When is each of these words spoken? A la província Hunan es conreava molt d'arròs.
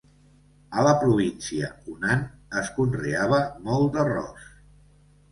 A 0.75 0.85
la 0.85 0.93
província 1.01 1.67
Hunan 1.91 2.23
es 2.61 2.71
conreava 2.77 3.41
molt 3.69 3.93
d'arròs. 3.99 4.49